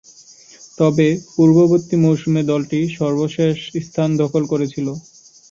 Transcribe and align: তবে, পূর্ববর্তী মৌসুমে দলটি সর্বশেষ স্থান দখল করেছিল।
তবে, 0.77 1.05
পূর্ববর্তী 1.33 1.95
মৌসুমে 2.03 2.41
দলটি 2.51 2.79
সর্বশেষ 2.97 3.55
স্থান 3.85 4.09
দখল 4.21 4.43
করেছিল। 4.51 4.87